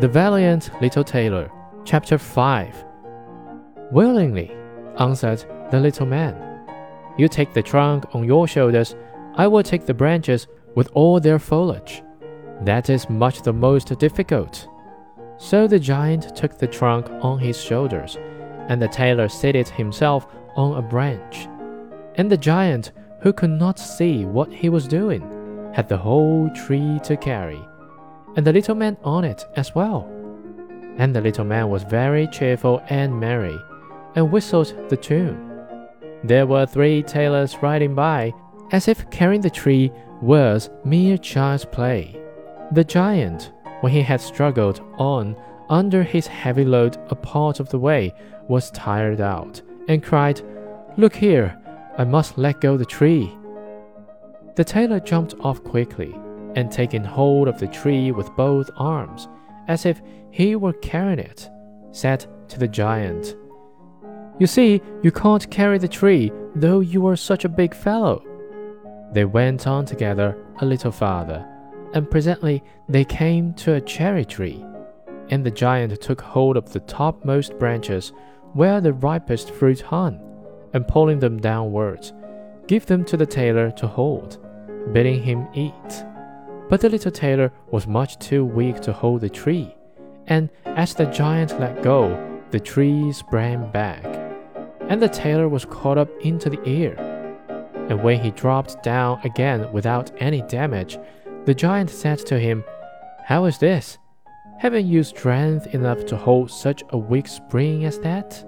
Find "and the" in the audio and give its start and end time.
18.68-18.88, 22.14-22.38, 28.36-28.52, 30.96-31.20, 75.30-75.50, 94.88-95.08